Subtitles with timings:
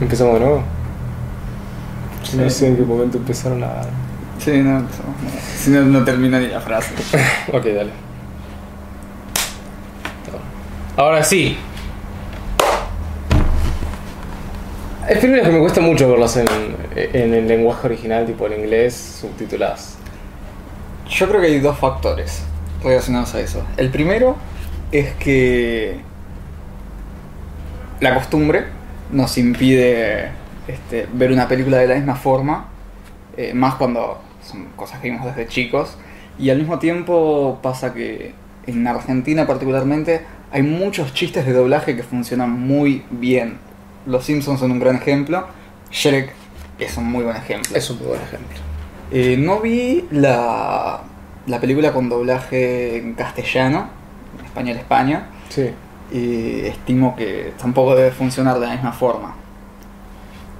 [0.00, 0.62] Empezamos de nuevo.
[2.36, 3.82] No sé en qué momento empezaron a.
[4.38, 4.88] Sí, no, no,
[5.56, 6.92] si no, no termina ni la frase.
[7.52, 7.90] Ok, dale.
[10.96, 11.56] Ahora sí.
[15.06, 16.46] Hay películas que me cuesta mucho verlas en,
[16.94, 19.96] en el lenguaje original, tipo en inglés, subtituladas.
[21.08, 22.42] Yo creo que hay dos factores
[22.82, 23.64] relacionados a eso.
[23.76, 24.36] El primero
[24.92, 26.00] es que
[28.00, 28.77] la costumbre
[29.12, 30.30] nos impide
[30.66, 32.68] este, ver una película de la misma forma,
[33.36, 35.96] eh, más cuando son cosas que vimos desde chicos,
[36.38, 38.34] y al mismo tiempo pasa que
[38.66, 43.58] en Argentina particularmente hay muchos chistes de doblaje que funcionan muy bien.
[44.06, 45.46] Los Simpsons son un gran ejemplo,
[45.90, 46.32] Shrek
[46.78, 47.76] es un muy buen ejemplo.
[47.76, 48.56] Es un muy buen ejemplo.
[49.10, 51.00] Eh, no vi la,
[51.46, 53.88] la película con doblaje en castellano,
[54.38, 55.70] en español España, Sí.
[56.12, 59.34] Y estimo que tampoco debe funcionar de la misma forma.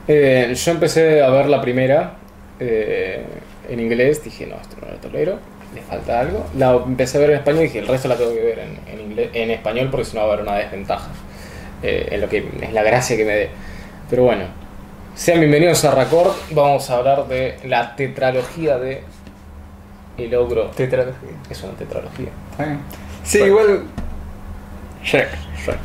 [0.06, 2.14] Eh, yo empecé a ver la primera
[2.61, 3.25] eh,
[3.69, 5.39] en inglés, dije, no, esto no lo tolero,
[5.75, 6.47] le falta algo.
[6.56, 8.78] La empecé a ver en español y dije, el resto la tengo que ver en,
[8.92, 11.09] en inglés, en español porque si no va a haber una desventaja.
[11.83, 13.50] eh, en lo que es la gracia que me dé.
[14.11, 14.44] Pero bueno,
[15.15, 16.33] sean bienvenidos a Record.
[16.53, 19.03] Vamos a hablar de la tetralogía de
[20.17, 20.70] El Ogro.
[20.70, 21.31] Tetralogía.
[21.50, 22.31] Es una tetralogía.
[23.22, 23.83] Sí, igual.
[25.09, 25.28] Shrek.
[25.64, 25.78] Shrek.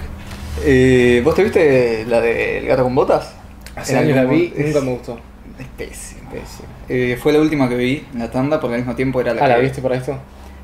[0.66, 3.34] Eh, ¿Vos te viste la del gato con botas?
[3.76, 5.20] Hace años la vi es- nunca me gustó.
[5.60, 6.30] Es pésima.
[6.30, 6.68] Pésimo.
[6.90, 9.46] Eh, fue la última que vi en la tanda porque al mismo tiempo era la
[9.46, 10.18] Ah, ¿la viste para esto?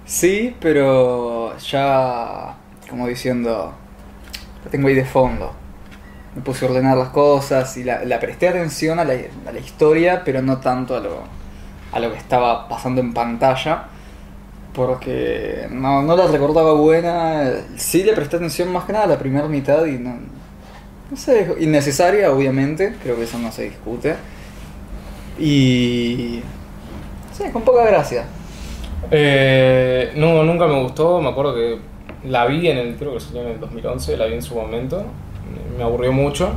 [0.05, 2.55] Sí, pero ya
[2.89, 3.73] como diciendo,
[4.65, 5.53] la tengo ahí de fondo.
[6.35, 9.13] Me puse a ordenar las cosas y la, la presté atención a la,
[9.47, 11.23] a la historia, pero no tanto a lo,
[11.91, 13.85] a lo que estaba pasando en pantalla.
[14.79, 17.51] Porque no, no la recordaba buena.
[17.75, 20.15] Sí le presté atención más que nada a la primera mitad y no...
[21.11, 24.15] No sé, innecesaria obviamente, creo que eso no se discute.
[25.37, 26.39] Y...
[27.33, 28.23] Sí, con poca gracia.
[29.11, 31.19] Eh, no, nunca me gustó.
[31.19, 31.79] Me acuerdo que
[32.23, 35.03] la vi en el, creo que salió en el 2011, la vi en su momento.
[35.77, 36.51] Me aburrió mucho.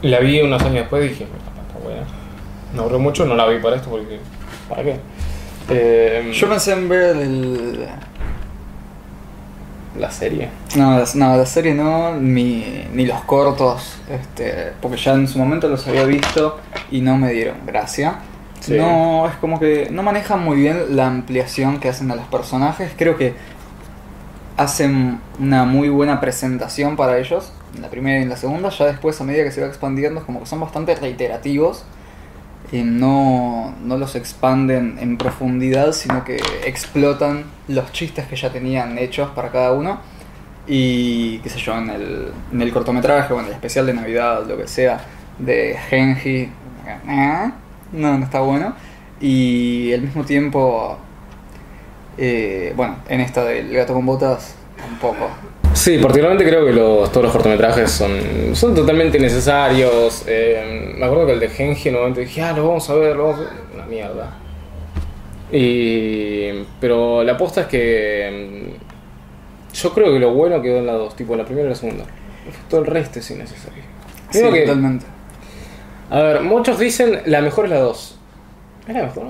[0.00, 2.72] La vi unos años después y dije, "Está-.
[2.72, 4.20] Me aburrió mucho, no la vi para esto porque,
[4.70, 4.96] ¿para qué?
[5.68, 7.86] Eh, Yo pensé en ver el...
[9.98, 10.48] La serie.
[10.74, 15.38] No, la, no, la serie no, ni, ni los cortos, este, porque ya en su
[15.38, 16.58] momento los había visto
[16.90, 18.20] y no me dieron gracia.
[18.60, 18.74] Sí.
[18.74, 22.92] No, es como que no manejan muy bien la ampliación que hacen a los personajes.
[22.96, 23.34] Creo que
[24.56, 28.70] hacen una muy buena presentación para ellos, en la primera y en la segunda.
[28.70, 31.84] Ya después, a medida que se va expandiendo, es como que son bastante reiterativos.
[32.72, 39.30] No, no los expanden en profundidad, sino que explotan los chistes que ya tenían hechos
[39.30, 40.00] para cada uno.
[40.66, 44.46] Y qué sé yo, en el, en el cortometraje o en el especial de Navidad,
[44.46, 45.00] lo que sea,
[45.38, 46.48] de Genji,
[47.08, 47.50] eh,
[47.92, 48.74] no, no está bueno.
[49.20, 50.96] Y al mismo tiempo,
[52.16, 55.28] eh, bueno, en esta del gato con botas, tampoco.
[55.82, 60.22] Sí, particularmente creo que los, todos los cortometrajes son, son totalmente necesarios.
[60.28, 62.94] Eh, me acuerdo que el de Genji en un momento dije, ah, lo vamos a
[62.94, 63.52] ver, lo vamos a ver.
[63.74, 64.30] Una mierda.
[65.50, 66.50] Y,
[66.80, 71.16] pero la aposta es que mm, yo creo que lo bueno quedó en la dos,
[71.16, 72.04] tipo en la primera y la segunda.
[72.70, 73.82] Todo el resto es innecesario.
[74.30, 75.04] Sí, que- totalmente.
[76.10, 78.18] a ver, muchos dicen la mejor es la 2.
[78.86, 79.24] Es la mejor.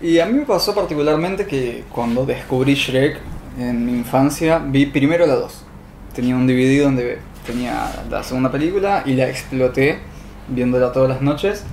[0.00, 3.16] Y a mí me pasó particularmente que cuando descubrí Shrek
[3.58, 5.64] en mi infancia, vi primero la 2.
[6.14, 9.98] Tenía un DVD donde tenía la segunda película y la exploté
[10.48, 11.64] viéndola todas las noches.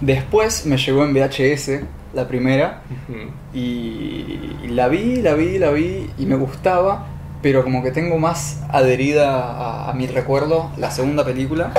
[0.00, 1.80] Después me llegó en VHS
[2.14, 3.30] la primera Ujú.
[3.54, 7.06] y la vi, la vi, la vi y me gustaba,
[7.42, 11.72] pero como que tengo más adherida a, a mi recuerdo la segunda película.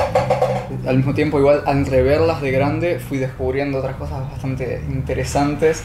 [0.87, 5.83] Al mismo tiempo, igual al reverlas de grande, fui descubriendo otras cosas bastante interesantes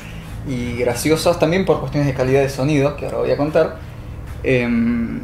[0.48, 3.76] y graciosas, también por cuestiones de calidad de sonido, que ahora voy a contar.
[4.44, 5.20] Em,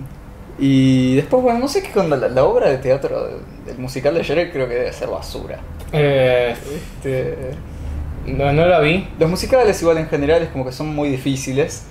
[0.59, 3.29] y después, bueno, no sé qué con la, la obra de teatro
[3.67, 5.59] del, musical de Shrek creo que debe ser basura.
[5.93, 7.37] Eh, Este,
[8.27, 9.09] no, no la vi.
[9.19, 11.85] los musicales igual en general es como que son muy difíciles.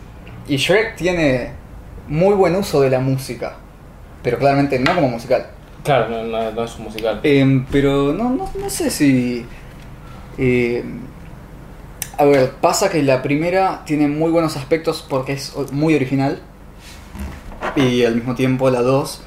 [0.47, 1.51] Y Shrek tiene
[2.07, 3.57] muy buen uso de la música.
[4.23, 5.47] Pero claramente no como musical.
[5.83, 7.19] Claro, no, no- no es un musical.
[7.23, 9.45] Em, pero no, no, no sé si...
[10.37, 10.99] em,
[12.17, 16.41] a ver, pasa que la primera tiene muy buenos aspectos porque es muy original.
[17.75, 19.23] Y al mismo tiempo la 2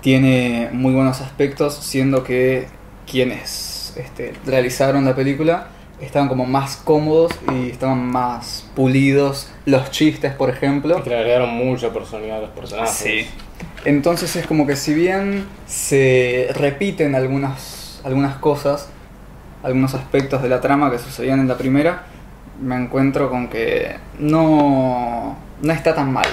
[0.00, 2.66] tiene muy buenos aspectos, siendo que
[3.10, 5.68] quienes este, realizaron la película
[6.00, 9.50] estaban como más cómodos y estaban más pulidos.
[9.64, 11.02] Los chistes, por ejemplo.
[11.02, 12.94] Que le agregaron mucha personalidad a los personajes.
[12.94, 13.26] Sí.
[13.84, 18.88] Entonces es como que si bien se repiten algunos algunas cosas,
[19.62, 22.04] algunos aspectos de la trama que sucedían en la primera,
[22.60, 26.26] me encuentro con que no, no está tan mal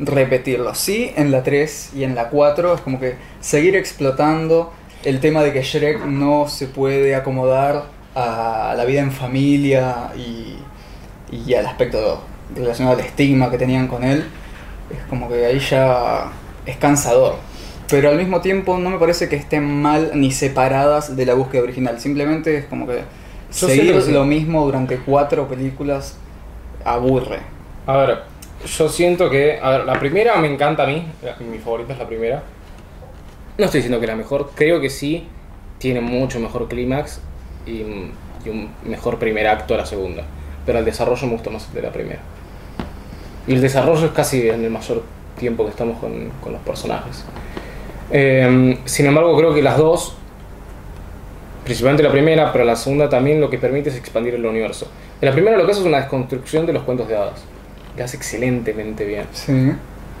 [0.00, 0.74] repetirlo.
[0.74, 4.72] Sí, en la 3 y en la 4 es como que seguir explotando
[5.04, 7.84] el tema de que Shrek no se puede acomodar
[8.14, 10.56] a la vida en familia y,
[11.30, 12.22] y al aspecto
[12.54, 14.24] relacionado al estigma que tenían con él.
[14.90, 16.30] Es como que ahí ya
[16.66, 17.36] es cansador.
[17.88, 21.62] Pero al mismo tiempo no me parece que estén mal ni separadas de la búsqueda
[21.62, 22.00] original.
[22.00, 23.02] Simplemente es como que
[23.52, 26.16] Yo seguir lo mismo durante cuatro películas
[26.84, 27.40] aburre.
[27.86, 28.18] A ver,
[28.66, 29.58] yo siento que.
[29.62, 31.06] A ver, la primera me encanta a mí.
[31.50, 32.42] Mi favorita es la primera.
[33.56, 34.50] No estoy diciendo que es la mejor.
[34.54, 35.28] Creo que sí.
[35.78, 37.20] Tiene mucho mejor clímax
[37.64, 37.82] y,
[38.44, 40.24] y un mejor primer acto a la segunda.
[40.66, 42.20] Pero el desarrollo me gusta más de la primera.
[43.46, 45.02] Y el desarrollo es casi en el mayor
[45.38, 47.24] tiempo que estamos con, con los personajes.
[48.10, 50.16] Eh, sin embargo, creo que las dos,
[51.64, 54.88] principalmente la primera, pero la segunda también lo que permite es expandir el universo.
[55.20, 57.44] En la primera lo que hace es una desconstrucción de los cuentos de hadas.
[57.98, 59.26] Que hace excelentemente bien.
[59.32, 59.72] Sí.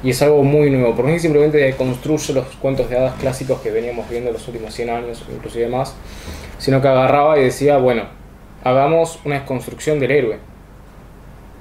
[0.02, 3.60] Y es algo muy nuevo, porque no es simplemente construye los cuentos de hadas clásicos
[3.60, 5.94] que veníamos viendo los últimos 100 años, inclusive más,
[6.58, 8.02] sino que agarraba y decía, bueno,
[8.64, 10.38] hagamos una desconstrucción del héroe.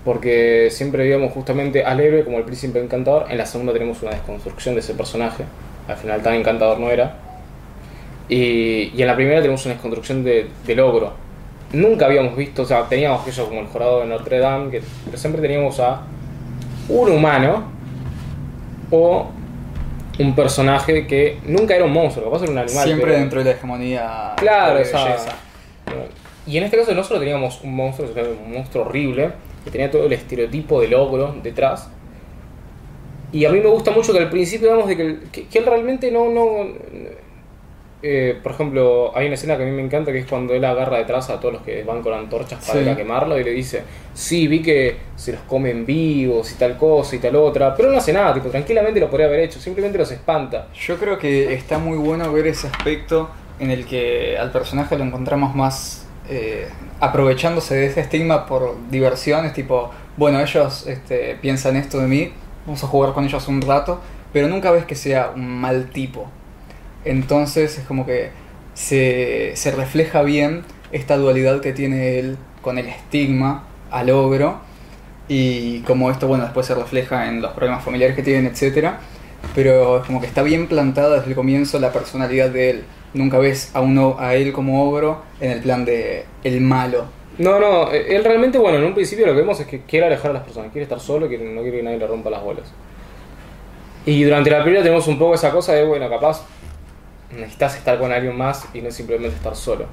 [0.03, 4.09] Porque siempre veíamos justamente al héroe como el príncipe encantador, en la segunda tenemos una
[4.09, 5.43] desconstrucción de ese personaje,
[5.87, 7.15] al final tan encantador no era.
[8.27, 11.26] Y, y en la primera tenemos una desconstrucción de, del ogro.
[11.73, 15.17] Nunca habíamos visto, o sea, teníamos aquello como el jurado de Notre Dame, que, pero
[15.17, 16.01] siempre teníamos a
[16.89, 17.63] un humano
[18.89, 19.27] o
[20.19, 22.83] un personaje que nunca era un monstruo, capaz era un animal.
[22.85, 25.17] Siempre pero- dentro de la hegemonía Claro, esa-.
[26.45, 29.31] Y en este caso no solo teníamos un monstruo, sino un monstruo horrible,
[29.65, 31.89] que tenía todo el estereotipo del ogro detrás.
[33.33, 35.65] Y a mí me gusta mucho que al principio vemos de que, que- que él
[35.65, 36.29] realmente no...
[36.29, 36.65] no
[38.03, 40.63] eh, por ejemplo, hay una escena que a mí me encanta que es cuando él
[40.63, 42.85] agarra detrás a todos los que van con antorchas para Sí.
[42.85, 43.83] ir a quemarlo y le dice,
[44.13, 47.97] sí, vi que se los comen vivos y tal cosa y tal otra, pero no
[47.97, 50.67] hace nada, tipo, tranquilamente lo podría haber hecho, simplemente los espanta.
[50.75, 53.29] Yo creo que está muy bueno ver ese aspecto
[53.59, 56.67] en el que al personaje lo encontramos más eh,
[56.99, 62.31] aprovechándose de ese estigma por diversiones, tipo, bueno, ellos este, piensan esto de mí,
[62.65, 63.99] vamos a jugar con ellos un rato,
[64.33, 66.29] pero nunca ves que sea un mal tipo.
[67.09, 68.29] Entonces es como que
[68.73, 74.59] se, se refleja bien esta dualidad que tiene él con el estigma al ogro
[75.27, 78.99] y como esto, bueno, después se refleja en los problemas familiares que tienen, etcétera
[79.55, 82.83] pero es como que está bien plantada desde el comienzo la personalidad de él.
[83.13, 87.05] Nunca ves a uno a él como ogro en el plan de el malo.
[87.37, 90.07] No, no, eh, él realmente, bueno, en un principio lo que vemos es que quiere
[90.07, 92.43] alejar a las personas, quiere estar solo, que no quiere que nadie le rompa las
[92.43, 92.65] bolas.
[94.05, 96.43] Y durante la película tenemos un poco esa cosa de, bueno, capaz
[97.31, 99.85] necesitas estar con alguien más y no simplemente estar solo.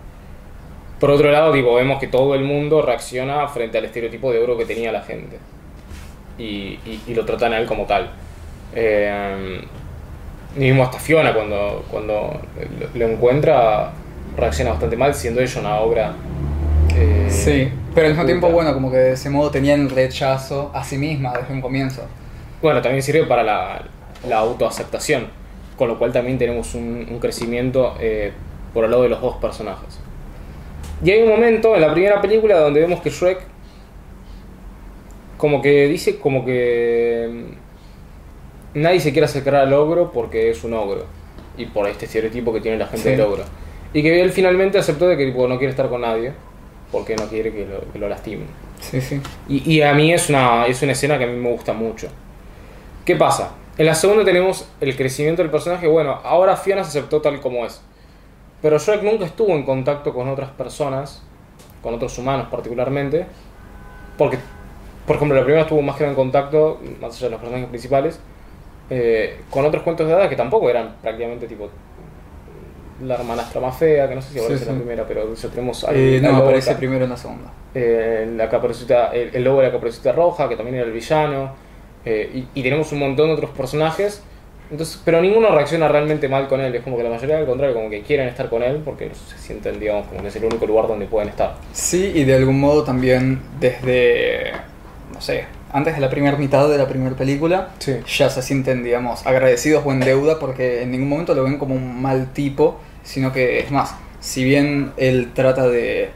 [1.00, 4.56] Por otro lado, tipo, vemos que todo el mundo reacciona frente al estereotipo de oro
[4.56, 5.38] que tenía la gente.
[6.38, 8.10] Y, y- y lo tratan a él como tal.
[8.74, 9.60] Eh,
[10.56, 12.40] y mismo hasta Fiona cuando, cuando
[12.94, 13.92] lo, encuentra
[14.36, 16.12] reacciona bastante mal, siendo ella una obra...
[16.96, 20.84] eh, Sí, pero al mismo tiempo, bueno, como que de ese modo tenían rechazo a
[20.84, 22.02] sí misma desde un comienzo.
[22.62, 23.82] Bueno, también sirve para la,
[24.28, 25.26] la autoaceptación,
[25.76, 28.32] con lo cual también tenemos un, un crecimiento eh,
[28.72, 29.98] por el lado de los dos personajes.
[31.04, 33.38] Y hay un momento en la primera película donde vemos que Shrek
[35.36, 37.28] como que dice como que
[38.74, 41.06] mm, nadie se quiere acercar al ogro porque es un ogro
[41.56, 43.10] y por este estereotipo que tiene la gente Sí.
[43.10, 43.44] del ogro.
[43.92, 46.32] Y que él finalmente aceptó de que tipo, no quiere estar con nadie
[46.90, 48.46] porque no quiere que lo, que lo lastimen.
[48.80, 49.20] Sí, sí.
[49.48, 52.08] Y, y a mí es una, es una escena que a mí me gusta mucho.
[53.04, 53.52] ¿Qué pasa?
[53.76, 55.88] En la segunda tenemos el crecimiento del personaje.
[55.88, 57.82] Bueno, ahora Fiona se aceptó tal como es.
[58.62, 61.22] Pero Shrek nunca estuvo en contacto con otras personas,
[61.82, 63.26] con otros humanos particularmente.
[64.16, 64.38] Porque,
[65.06, 68.20] por ejemplo, la primera estuvo más que en contacto, más allá de los personajes principales,
[68.90, 71.68] eh, con otros cuentos de hadas que tampoco eran prácticamente tipo
[73.02, 75.48] la hermanastra más fea, que no sé si aparece Sí, en la primera, pero ya
[75.48, 77.50] tenemos Eh, no, aparece primero en la segunda.
[77.74, 81.52] Eh, la caperucita, el, el lobo de la caperucita roja, que también era el villano,
[82.04, 84.22] eh, y, y tenemos un montón de otros personajes,
[84.70, 87.74] entonces, pero ninguno reacciona realmente mal con él, es como que la mayoría al contrario,
[87.74, 90.66] como que quieren estar con él porque se sienten, digamos, como que es el único
[90.66, 91.56] lugar donde pueden estar.
[91.72, 94.52] Sí, y de algún modo también desde,
[95.12, 97.96] no sé, antes de la primera mitad de la primera película, Sí.
[98.06, 101.74] ya se sienten, digamos, agradecidos o en deuda porque en ningún momento lo ven como
[101.74, 106.08] un mal tipo, sino que es más, si bien él trata de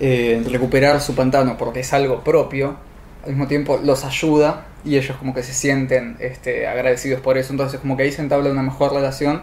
[0.00, 2.76] eh, recuperar su pantano porque es algo propio,
[3.24, 7.52] al mismo tiempo los ayuda y ellos como que se sienten este, agradecidos por eso,
[7.52, 9.42] entonces como que ahí se entabla una mejor relación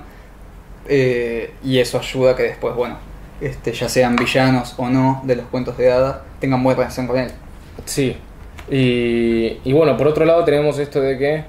[0.87, 2.97] Eh, y eso ayuda a que después, bueno,
[3.39, 7.17] este, ya sean villanos o no de los cuentos de hadas, tengan buena relación con
[7.17, 7.31] él.
[7.85, 8.17] Sí.
[8.69, 11.43] Y, y bueno, por otro lado tenemos esto de que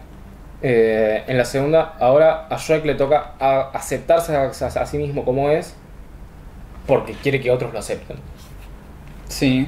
[0.63, 4.99] eh, en la segunda, ahora a Shrek le toca a- aceptarse a, a- a sí
[4.99, 5.75] mismo como es
[6.87, 8.19] porque quiere que otros lo acepten.
[9.29, 9.67] Sí,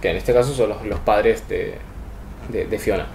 [0.00, 1.74] Que en este caso son los, los padres de,
[2.50, 3.06] de, de Fiona.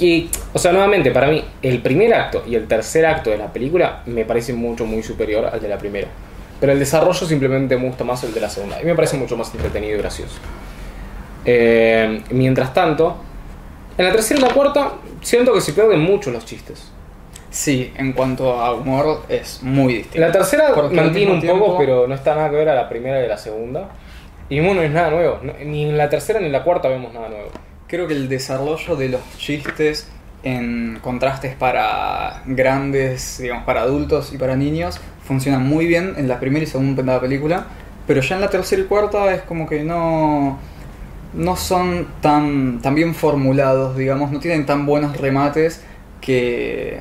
[0.00, 3.52] Y, o sea, nuevamente, para mí, el primer acto y el tercer acto de la
[3.52, 6.08] película me parece mucho, muy superior al de la primera.
[6.60, 8.80] Pero el desarrollo simplemente me gusta más el de la segunda.
[8.80, 10.36] Y me parece mucho más entretenido y gracioso.
[11.44, 13.16] Eh, mientras tanto,
[13.96, 16.92] en la tercera y la cuarta, siento que se pierden mucho los chistes.
[17.50, 20.20] sí, en cuanto a humor es muy distinto.
[20.20, 23.20] la tercera Porque mantiene un poco, pero no está nada que ver a la primera
[23.20, 23.88] y a la segunda.
[24.48, 25.40] Y bueno, no es nada nuevo.
[25.64, 27.50] Ni en la tercera ni en la cuarta vemos nada nuevo.
[27.88, 30.08] Creo que el desarrollo de los chistes
[30.42, 36.38] en contrastes para grandes, digamos, para adultos y para niños, funciona muy bien en la
[36.38, 37.66] primera y segunda película,
[38.06, 40.58] pero ya en la tercera y cuarta es como que no,
[41.32, 45.82] no son tan, tan bien formulados, digamos, no tienen tan buenos remates
[46.20, 47.00] que,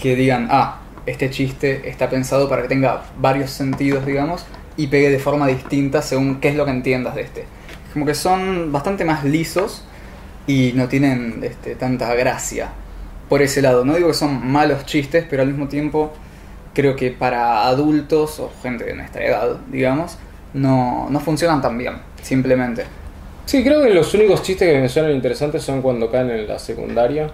[0.00, 4.46] que digan, ah, este chiste está pensado para que tenga varios sentidos, digamos,
[4.76, 7.44] y pegue de forma distinta según qué es lo que entiendas de este.
[7.92, 9.84] Como que son bastante más lisos
[10.46, 12.70] y no tienen este, tanta gracia
[13.28, 13.84] por ese lado.
[13.84, 16.12] No digo que son malos chistes, pero al mismo tiempo
[16.74, 20.18] creo que para adultos o gente de nuestra edad, digamos,
[20.54, 22.84] no, no funcionan tan bien, simplemente.
[23.46, 26.58] Sí, creo que los únicos chistes que me suenan interesantes son cuando caen en la
[26.58, 27.28] secundaria.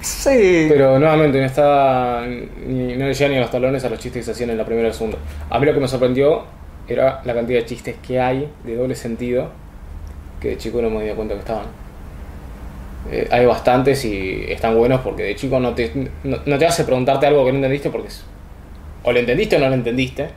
[0.00, 0.66] Sí.
[0.68, 2.24] Pero nuevamente no está.
[2.24, 4.58] Ni, no le llegan ni a los talones a los chistes que se hacían en
[4.58, 5.18] la primera y la segunda.
[5.50, 6.44] A mí lo que me sorprendió
[6.88, 9.50] era la cantidad de chistes que hay de doble sentido
[10.40, 11.66] que de chico no me di cuenta que estaban.
[13.10, 15.90] Eh, hay bastantes y están buenos porque de chico no te,
[16.24, 18.22] no, no te hace preguntarte algo que no entendiste porque es-
[19.02, 20.28] o lo entendiste o no lo entendiste.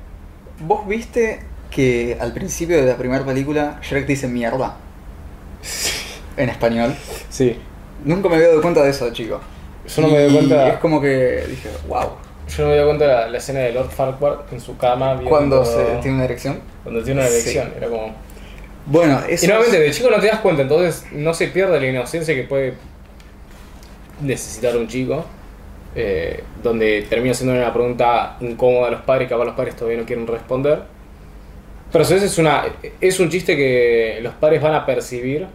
[0.60, 4.76] ¿Vos viste que al principio de la primera película Shrek dice mierda?
[6.38, 6.96] En español.
[7.30, 7.56] Sí.
[8.06, 9.40] Nunca me había dado cuenta de eso, chico.
[9.88, 10.70] Yo no me doy Y cuenta.
[10.70, 12.10] Es como que dije, wow.
[12.48, 15.20] Yo no me di cuenta de la, la escena de Lord Farquaad en su cama
[15.30, 16.60] Cuando se tiene una erección.
[16.84, 17.36] cuando tiene una Sí.
[17.36, 17.74] elección.
[17.78, 18.14] Era como.
[18.86, 21.80] Bueno, eso Y nuevamente, es- de chico no te das cuenta, entonces no se pierde
[21.80, 22.74] la inocencia que puede
[24.22, 25.26] necesitar un chico.
[25.96, 30.00] eh, donde termina siendo una pregunta incómoda a los padres, que capaz los padres todavía
[30.00, 30.82] no quieren responder.
[31.92, 32.64] Pero vez es, una,
[33.00, 35.46] es un chiste que los padres van a percibir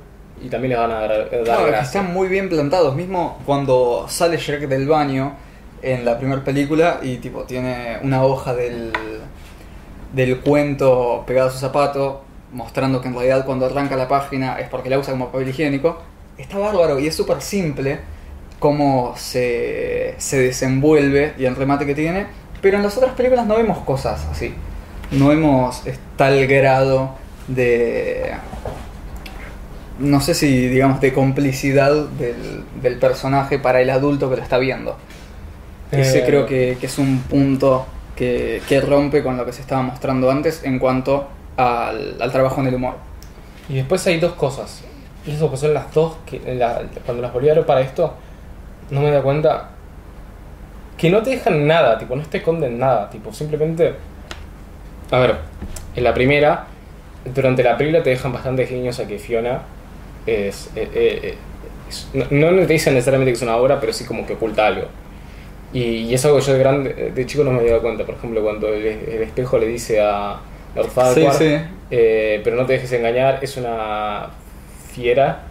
[0.41, 2.95] y también les van a dar, dar Claro, que están muy bien plantados.
[2.95, 5.35] Mismo cuando sale Shrek del baño
[5.83, 8.93] en la primera película y tipo tiene una hoja del,
[10.13, 14.69] del cuento pegada a su zapato, mostrando que en realidad cuando arranca la página es
[14.69, 16.01] porque la usa como papel higiénico.
[16.37, 18.01] Está bárbaro y es súper simple
[18.59, 22.27] cómo se, se desenvuelve y el remate que tiene.
[22.61, 24.55] Pero en las otras películas no vemos cosas así.
[25.11, 25.83] No vemos
[26.17, 27.15] tal grado
[27.47, 28.33] de
[29.99, 34.59] no sé si, digamos, de complicidad del, del personaje para el adulto que lo está
[34.59, 34.97] viendo.
[35.91, 39.61] Ese Eh, creo que, que es un punto que, que rompe con lo que se
[39.63, 42.95] estaba mostrando antes en cuanto al, trabajo en el humor.
[43.69, 44.83] Y después hay dos cosas.
[45.27, 46.39] Y eso que son las dos que
[47.05, 48.15] cuando las volví a ver para esto,
[48.91, 49.71] no me da cuenta
[50.97, 53.95] que no te dejan nada, tipo, no te esconden nada, tipo, simplemente.
[55.11, 55.37] A ver,
[55.97, 56.67] en la primera,
[57.35, 59.63] durante la película te dejan bastante guiños a que Fiona
[60.27, 60.71] es.
[60.77, 61.35] eh, eh,
[61.89, 64.67] es- no, no te dicen necesariamente que es una obra, pero sí como que oculta
[64.67, 64.87] algo.
[65.73, 68.05] Y, y es algo que yo de grande, de chico no me había dado cuenta.
[68.05, 70.39] Por ejemplo, cuando el, el espejo le dice a
[70.75, 71.57] Lord Farquaad, Sí, sí.
[71.91, 74.31] eh, pero no te dejes engañar, es una
[74.93, 75.45] fiera.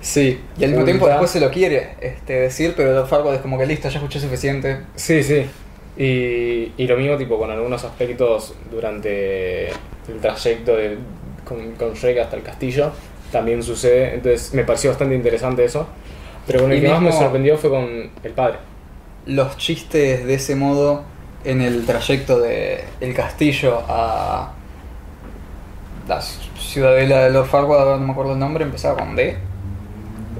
[0.00, 3.40] Sí, y al mismo tiempo después se lo quiere este, decir, pero Lord Farquaad es
[3.40, 4.80] como que listo, ya escuché suficiente.
[4.96, 5.46] Sí, sí.
[5.96, 9.68] Y, y lo mismo tipo con algunos aspectos durante
[10.08, 10.98] el trayecto de,
[11.44, 12.92] con, con Shrek hasta el castillo.
[13.30, 14.14] También sucede.
[14.14, 15.88] Entonces me pareció bastante interesante eso.
[16.46, 18.58] Pero con el Y que más me sorprendió fue con el padre.
[19.26, 21.04] Los chistes de ese modo
[21.44, 24.52] en el trayecto de el castillo a
[26.08, 29.36] la ciudadela de Lord Farquaad, no me acuerdo el nombre, empezaba con D.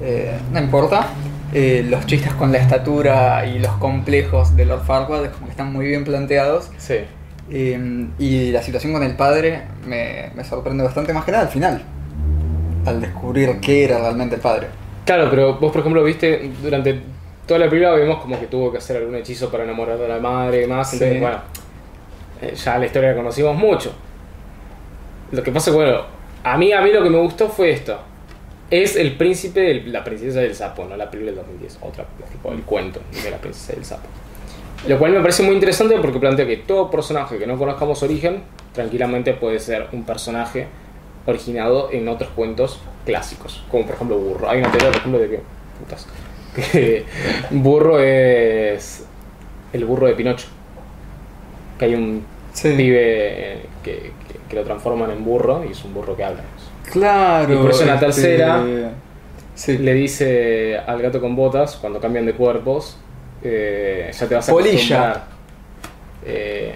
[0.01, 1.07] Eh, no importa.
[1.53, 5.51] Eh, los chistes con la estatura y los complejos de Lord Farquaad es como que
[5.51, 6.69] están muy bien planteados.
[6.77, 6.95] Sí.
[7.49, 11.49] Eh, y la situación con el padre me, me sorprende bastante más que nada al
[11.49, 11.83] final.
[12.85, 14.67] Al descubrir qué era realmente el padre.
[15.05, 17.01] Claro, pero vos por ejemplo viste durante
[17.45, 20.19] toda la película vemos como que tuvo que hacer algún hechizo para enamorar a la
[20.19, 20.89] madre y demás.
[20.89, 20.97] Sí.
[20.97, 21.37] Entonces, bueno,
[22.41, 23.93] eh, ya la historia la conocimos mucho.
[25.31, 26.01] Lo que pasa, bueno,
[26.43, 27.99] a mí, a mí lo que me gustó fue esto.
[28.69, 32.51] Es el príncipe, de la princesa del sapo, no la película del 2010, otra, tipo
[32.51, 34.07] el cuento de la princesa del sapo.
[34.87, 38.43] Lo cual me parece muy interesante porque plantea que todo personaje que no conozcamos origen,
[38.73, 40.67] tranquilamente puede ser un personaje
[41.25, 43.63] originado en otros cuentos clásicos.
[43.71, 44.49] Como por ejemplo Burro.
[44.49, 45.39] Hay una teoría, por ejemplo, de que.
[45.79, 46.07] Putas.
[46.55, 47.05] Que
[47.51, 49.05] Burro es.
[49.73, 50.47] El burro de Pinocho.
[51.77, 52.69] Que hay un Sí.
[52.77, 54.11] pibe que, que-
[54.49, 56.41] que lo transforman en burro y es un burro que habla.
[56.91, 57.53] Claro.
[57.53, 58.63] Y por eso en la este, tercera
[59.55, 59.77] Sí.
[59.77, 62.97] Le dice al gato con botas, cuando cambian de cuerpos,
[63.43, 65.23] eh, ya te vas a Polilla.
[66.25, 66.73] Eh,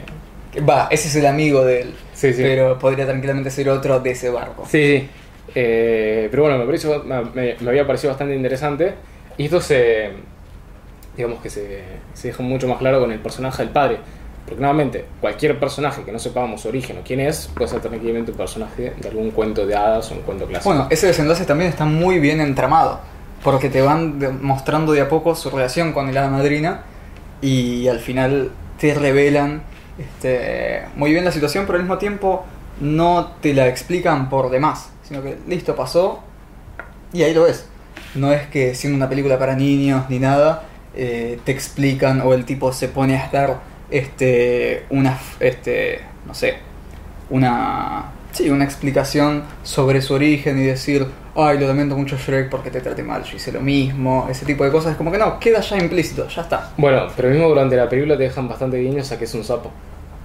[0.68, 1.94] Va, ese es el amigo de él.
[2.14, 2.42] Sí, sí.
[2.42, 4.66] Pero podría tranquilamente ser otro de ese barco.
[4.68, 5.10] sí, sí.
[5.56, 8.94] Eh, pero bueno, me, pareció, me, me había parecido bastante interesante.
[9.40, 10.12] Y esto se.
[11.16, 11.82] Digamos que se,
[12.14, 14.00] se deja mucho más claro con el personaje del padre.
[14.46, 18.32] Porque nuevamente, cualquier personaje que no sepamos su origen o quién es, puede ser tranquilamente
[18.32, 20.70] un personaje de algún cuento de hadas o un cuento clásico.
[20.70, 23.00] Bueno, ese desenlace también está muy bien entramado.
[23.44, 26.82] Porque te van mostrando de a poco su relación con el hada madrina.
[27.42, 29.62] Y al final te revelan
[29.98, 32.44] este, muy bien la situación, pero al mismo tiempo
[32.82, 34.90] no te la explican por demás.
[35.08, 36.20] Sino que listo, pasó.
[37.14, 37.66] Y ahí lo ves.
[38.16, 40.64] No es que siendo una película para niños ni nada,
[40.96, 43.60] eh, te explican o el tipo se pone a dar
[43.92, 46.56] este, una, este, no sé,
[47.30, 52.72] una, sí, una explicación sobre su origen y decir, ay, lo lamento mucho Shrek porque
[52.72, 55.40] te traté mal, yo hice lo mismo, ese tipo de cosas, es como que no,
[55.40, 56.72] queda ya implícito, ya está.
[56.78, 59.72] Bueno, pero mismo durante la película te dejan bastante guiños a que es un sapo.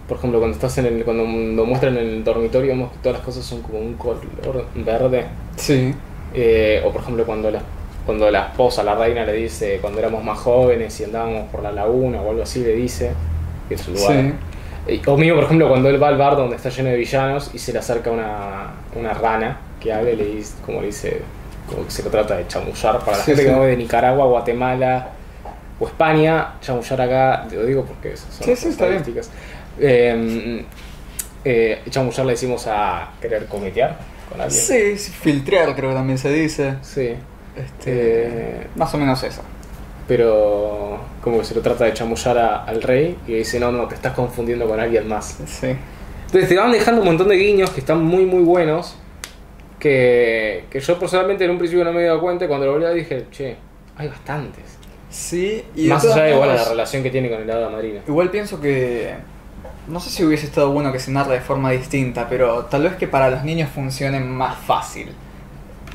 [0.08, 3.18] Por ejemplo, cuando estás en el, cuando lo muestran en el dormitorio, vemos que todas
[3.18, 4.20] las cosas son como un color
[4.74, 5.26] verde.
[5.56, 5.94] Sí.
[6.34, 7.60] Eh, o por ejemplo, cuando la,
[8.04, 11.72] cuando la esposa, la reina, le dice cuando éramos más jóvenes y andábamos por la
[11.72, 13.12] laguna o algo así, le dice
[13.68, 14.12] que es su lugar.
[14.12, 14.32] Sí.
[14.86, 17.50] Eh, O mismo, por ejemplo, cuando él va al bar donde está lleno de villanos
[17.54, 21.22] y se le acerca una, una rana que habla y le dice, como le dice,
[21.68, 22.98] como que se lo trata de chamullar.
[22.98, 23.48] Para la Sí, gente sí.
[23.48, 25.08] que no es de Nicaragua, Guatemala
[25.80, 29.30] o España, chamullar acá, te lo digo porque son estadísticas.
[29.80, 30.64] Eh,
[31.44, 33.96] eh, chamullar le decimos a querer cometear
[34.30, 34.60] con alguien.
[34.60, 36.74] Sí, filtrear creo que también se dice.
[36.82, 37.14] Sí.
[37.56, 39.42] Este, Eh, más o menos eso.
[40.08, 43.86] pero como que se lo trata de chamullar a- al rey y dice, no, no,
[43.88, 45.38] te estás confundiendo con alguien más.
[45.46, 45.74] Sí.
[46.26, 48.96] Entonces te van dejando un montón de guiños que están muy muy buenos.
[49.78, 52.86] Que, que yo personalmente en un principio no me había dado cuenta cuando lo volví
[52.86, 53.56] a dije, che,
[53.96, 54.64] hay bastantes.
[55.10, 58.00] Sí, y Más allá de igual la relación que tiene con el hada madrina.
[58.08, 59.14] Igual pienso que.
[59.88, 62.94] No sé si hubiese estado bueno que se narre de forma distinta, pero tal vez
[62.94, 65.10] que para los niños funcione más fácil.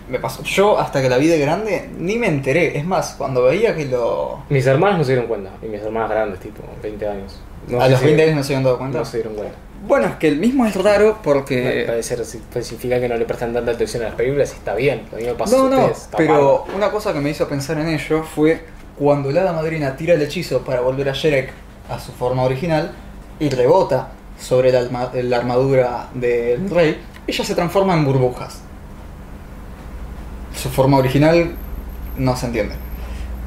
[0.10, 0.44] Me pasó.
[0.44, 2.78] Yo, hasta que la vi de grande, ni me enteré.
[2.78, 4.44] Es más, cuando veía que lo.
[4.50, 7.40] Mis hermanos no se dieron cuenta, y mis hermanas grandes, tipo 20 años.
[7.68, 9.00] No a los si- 20 años no se habían dado cuenta.
[9.00, 9.56] No se dieron cuenta.
[9.88, 11.84] Bueno, es que el mismo es raro porque.
[11.86, 15.04] Puede ser, significa que no le prestan tanta atención a las películas y está bien.
[15.16, 16.76] Mí me pasa No, a no, ustedes, está pero mal.
[16.76, 18.66] una cosa que me hizo pensar en ello fue
[18.98, 21.52] cuando la hada madrina tira el hechizo para volver a Shrek
[21.90, 22.92] a su forma original
[23.40, 28.62] y rebota sobre la, alma- la armadura del rey, ella se transforma en burbujas.
[30.56, 31.52] Su forma original
[32.18, 32.76] no se entiende.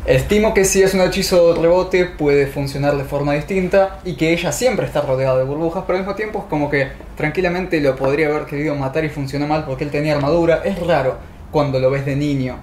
[0.05, 4.33] Estimo que si es un hechizo de rebote puede funcionar de forma distinta y que
[4.33, 7.95] ella siempre está rodeada de burbujas, pero al mismo tiempo es como que tranquilamente lo
[7.95, 10.63] podría haber querido matar y funcionó mal porque él tenía armadura.
[10.65, 11.19] Es raro
[11.53, 12.57] cuando lo ves de niño.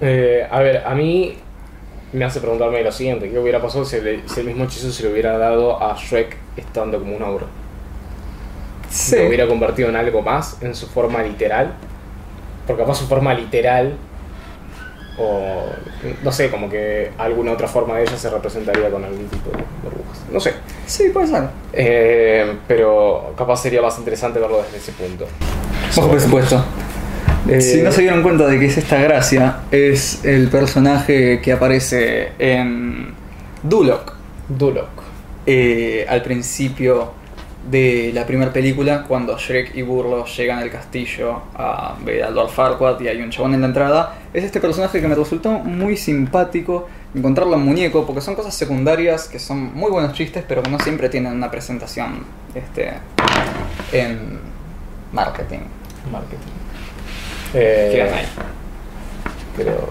[0.00, 1.36] Eh, a ver, a mí
[2.12, 5.02] me hace preguntarme lo siguiente: ¿qué hubiera pasado si el, si el mismo hechizo se
[5.02, 7.46] le hubiera dado a Shrek estando como un ogro?
[8.90, 9.16] Sí.
[9.16, 11.74] ¿Lo hubiera convertido en algo más en su forma literal?
[12.66, 13.94] Porque capaz su forma literal,
[15.18, 15.64] o
[16.22, 19.64] no sé, como que alguna otra forma de ella se representaría con algún tipo de
[19.82, 20.20] burbujas.
[20.30, 20.54] No sé.
[20.86, 21.44] Sí, puede ser.
[21.72, 25.26] Eh, pero capaz sería más interesante verlo desde ese punto.
[25.96, 26.62] Bajo presupuesto.
[27.48, 31.52] Eh, Si no se dieron cuenta de que es esta gracia, es el personaje que
[31.52, 33.14] aparece en
[33.62, 34.14] Duloc.
[34.48, 34.88] Duloc.
[35.46, 37.12] eh, al principio
[37.68, 42.50] de la primera película, cuando Shrek y Burlo llegan al castillo a ver a Lord
[42.50, 45.96] Farquaad y hay un chabón en la entrada, es este personaje que me resultó muy
[45.96, 50.70] simpático encontrarlo en muñeco, porque son cosas secundarias que son muy buenos chistes, pero que
[50.70, 52.24] no siempre tienen una presentación
[52.54, 52.92] este,
[53.92, 54.38] en
[55.12, 55.60] marketing.
[56.10, 56.52] Marketing.
[57.54, 58.26] Eh, ahí.
[59.56, 59.88] Pero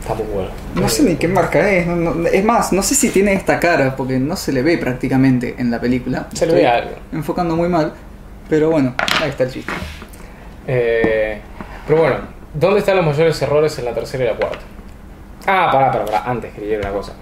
[0.00, 0.48] está muy bueno.
[0.74, 3.60] No sé ni qué marca es, no- no- es más, no sé si tiene esta
[3.60, 6.28] cara, porque no se le ve prácticamente en la película.
[6.32, 6.92] Se le ve algo.
[7.12, 7.92] Enfocando muy mal,
[8.48, 9.72] pero bueno, ahí está el chiste.
[10.66, 11.40] Eh,
[11.86, 12.16] pero bueno,
[12.54, 14.58] ¿dónde están los mayores errores en la tercera y la cuarta?
[15.46, 16.22] Ah, pará, pará, pará.
[16.24, 17.12] Antes quería decir una cosa.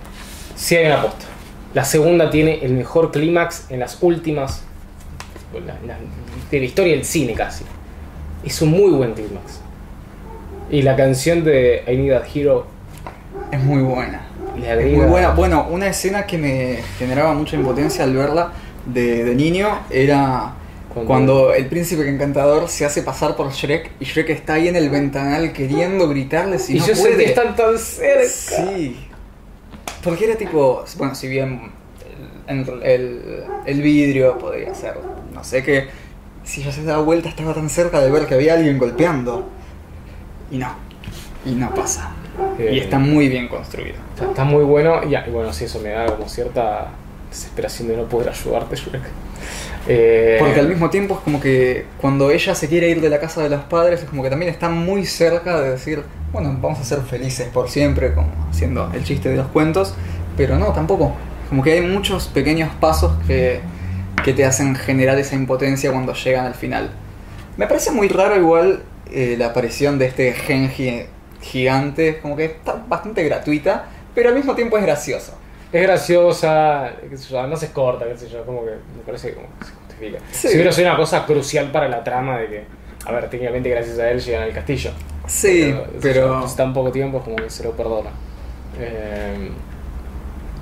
[0.55, 1.24] Sí hay una posta.
[1.72, 4.62] La segunda tiene el mejor clímax en las últimas.
[5.53, 5.98] la- la-
[6.50, 7.64] de la historia del cine casi.
[8.44, 9.61] Es un muy buen clímax.
[10.70, 12.66] Y la canción de I Need a Hero
[13.50, 14.22] Es muy buena.
[14.59, 15.30] le Es muy buena.
[15.30, 18.52] Bueno, una escena que me generaba mucha impotencia al verla
[18.87, 20.54] de, de niño era
[20.92, 21.54] Cuando- cuando...
[21.54, 25.52] el príncipe encantador se hace pasar por Shrek y Shrek está ahí en el ventanal
[25.52, 27.16] queriendo gritarle si y no yo sé puede.
[27.16, 28.28] que están tan cerca.
[28.28, 29.06] Sí.
[30.02, 31.72] Porque era tipo, bueno, si bien
[32.46, 34.94] el, el- el vidrio podría ser,
[35.35, 35.88] no sé qué,
[36.44, 39.48] si ella se daba vuelta estaba tan cerca de ver que había alguien golpeando.
[40.51, 40.69] Y no,
[41.45, 42.11] y no pasa.
[42.59, 43.97] Eh, Y está muy bien construido.
[44.15, 46.89] Está, está muy bueno y, y bueno, sí, eso me da como cierta
[47.29, 49.03] desesperación de no poder ayudarte, Shrek.
[49.89, 53.19] Eh, Porque al mismo tiempo es como que cuando ella se quiere ir de la
[53.19, 56.79] casa de los padres, es como que también está muy cerca de decir, bueno, vamos
[56.81, 59.95] a ser felices por siempre, como haciendo el chiste de los cuentos,
[60.37, 61.15] pero no, tampoco.
[61.49, 63.61] Como que hay muchos pequeños pasos que,
[64.23, 66.91] que te hacen generar esa impotencia cuando llegan al final.
[67.57, 71.05] Me parece muy raro igual eh, la aparición de este Genji
[71.40, 75.35] gigante, como que está bastante gratuita, pero al mismo tiempo es gracioso.
[75.73, 79.35] Es graciosa, qué sé yo, no se corta, qué sé yo, como que me parece
[79.35, 80.18] como que se justifica.
[80.33, 80.49] Sí.
[80.49, 82.64] Si hubiera sido una cosa crucial para la trama de que,
[83.07, 84.90] a ver, técnicamente gracias a él llegan al castillo.
[85.27, 86.40] Sí, yo, pero...
[86.40, 88.11] pues, tan poco tiempo es como que se lo perdona.
[88.81, 89.51] Eh,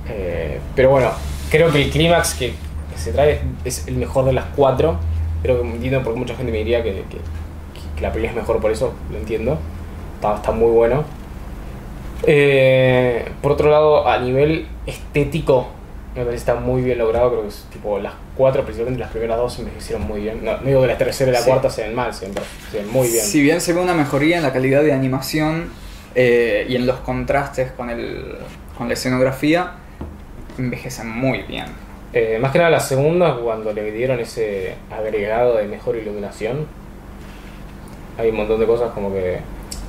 [0.09, 1.11] eh, pero bueno,
[1.49, 2.53] creo que el clímax que,
[2.91, 4.97] que se trae es, es el mejor de las cuatro.
[5.41, 7.17] Pero entiendo porque mucha gente me diría que, que-
[7.99, 9.57] que la película es mejor por eso, lo entiendo.
[10.15, 11.03] Está, está muy bueno.
[12.23, 15.67] Eh, por otro lado, a nivel estético,
[16.15, 17.29] me parece que está muy bien logrado.
[17.29, 20.43] Creo que es tipo las cuatro, principalmente las primeras dos, envejecieron muy bien.
[20.43, 21.49] No, no digo que la tercera y la Sí.
[21.49, 22.35] cuarta se ven mal, se ven,
[22.71, 23.23] se ven muy bien.
[23.23, 25.69] Si bien se ve una mejoría en la calidad de animación
[26.15, 28.35] eh, y en los contrastes con, el,
[28.77, 29.73] con la escenografía,
[30.57, 31.65] envejecen muy bien.
[32.11, 36.65] Eh, más que nada la segunda, cuando le dieron ese agregado de mejor iluminación,
[38.19, 39.39] hay un montón de cosas como que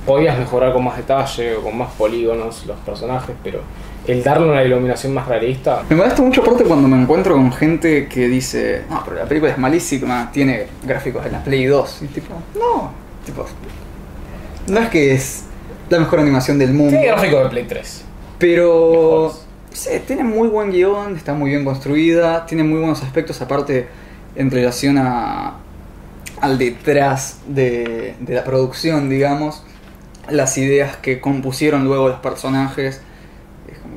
[0.05, 3.61] podías mejorar con más detalle o con más polígonos los personajes, pero
[4.07, 8.07] el darle una iluminación más realista, Me molesta mucho aparte cuando me encuentro con gente
[8.07, 12.01] que dice, no, pero la película es malísima, tiene gráficos de la Play 2.
[12.01, 12.91] Y tipo, no,
[13.25, 13.45] tipo,
[14.67, 15.43] no es que es
[15.89, 16.91] la mejor animación del mundo.
[16.91, 18.05] tiene gráficos de Play 3.
[18.39, 19.31] Pero
[19.71, 23.87] sí, tiene muy buen guion, está muy bien construida, tiene muy buenos aspectos aparte
[24.35, 25.57] en relación a,
[26.41, 29.63] al detrás de, de la producción, digamos,
[30.29, 33.01] las ideas que compusieron luego los personajes,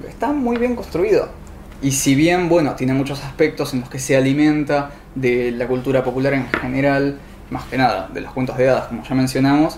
[0.09, 1.29] está muy bien construido.
[1.83, 6.03] Y si bien, bueno, tiene muchos aspectos en los que se alimenta de la cultura
[6.03, 7.19] popular en general,
[7.51, 9.77] más que nada, de los cuentos de hadas, como ya mencionamos,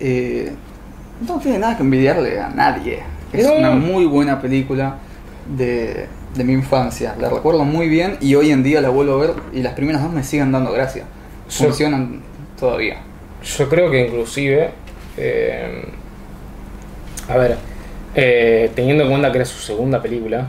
[0.00, 0.52] eh,
[1.26, 3.00] no tiene nada que envidiarle a nadie.
[3.32, 3.54] Es No.
[3.54, 4.96] una muy buena película
[5.56, 7.14] de, de mi infancia.
[7.20, 10.02] La recuerdo muy bien y hoy en día la vuelvo a ver y las primeras
[10.02, 11.04] dos me siguen dando gracia.
[11.48, 12.22] Funcionan
[12.58, 12.98] todavía.
[13.42, 14.70] Yo creo que inclusive,
[15.16, 15.84] eh,
[17.28, 17.56] a ver,
[18.14, 20.48] eh, teniendo en cuenta que era su segunda película,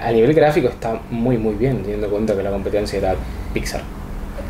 [0.00, 3.14] a nivel gráfico está muy muy bien, teniendo en cuenta que la competencia era
[3.52, 3.82] Pixar.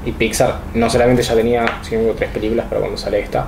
[0.04, 3.20] Y Pixar no solamente ya tenía, si no me equivoco, tres películas para cuando sale
[3.20, 3.46] esta,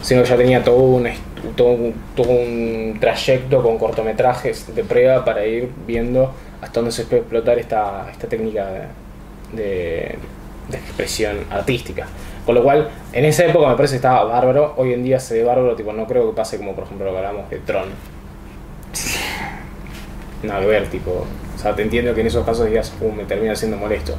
[0.00, 1.08] sino que ya tenía todo un,
[1.56, 7.04] todo un, todo un trayecto con cortometrajes de prueba para ir viendo hasta dónde se
[7.04, 8.82] puede explotar esta, esta técnica de,
[9.52, 10.16] de-
[10.68, 12.06] de expresión artística.
[12.46, 15.34] Con lo cual, en esa época me parece que estaba bárbaro, hoy en día se
[15.34, 17.88] ve bárbaro, tipo, no creo que pase como por ejemplo lo que hablamos de Tron.
[20.42, 21.10] Nada que ver, tipo,
[21.54, 24.16] o sea, te entiendo que en esos casos digas, "Uh, me termina siendo molesto.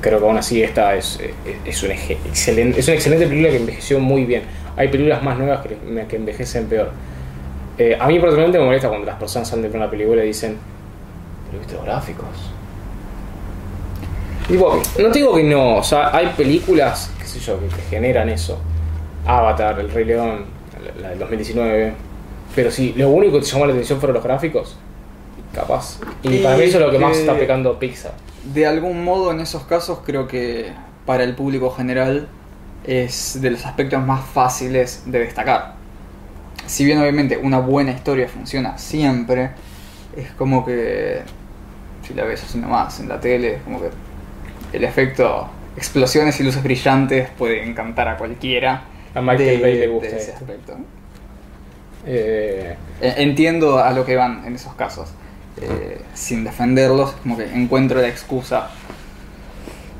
[0.00, 1.18] Creo que aún así esta es,
[1.64, 4.42] es, eje- excelente, es una excelente película que envejeció muy bien.
[4.76, 5.76] Hay películas más nuevas que,
[6.08, 6.90] que envejecen peor.
[7.78, 10.56] Eh, a mí personalmente me molesta cuando las personas salen de una película y dicen,
[11.46, 12.26] pero viste los gráficos.
[14.52, 18.28] Digo, no te digo que no, o sea, hay películas, qué sé yo, que, generan
[18.28, 18.60] eso.
[19.24, 20.44] Avatar, El Rey León,
[21.00, 21.94] la, del 2019.
[22.54, 24.76] Pero si lo único que te llamó la atención fueron los gráficos,
[25.54, 25.98] capaz.
[26.22, 28.12] Y, Y para mí eso es lo que más está pecando Pixar.
[28.52, 30.70] De algún modo en esos casos creo que
[31.06, 32.28] para el público general
[32.84, 35.76] es de los aspectos más fáciles de destacar.
[36.66, 39.52] Si bien obviamente una buena historia funciona siempre,
[40.14, 41.22] es como que
[42.06, 43.88] si la ves así nomás en la tele, es como que
[44.72, 48.82] el efecto explosiones y luces brillantes puede encantar a cualquiera.
[49.14, 50.32] A Michael de- Bay le de gusta ese esto.
[50.44, 50.76] aspecto.
[52.06, 55.10] Eh, Entiendo a lo que van en esos casos.
[55.60, 58.70] Eh, sin defenderlos, como que encuentro la excusa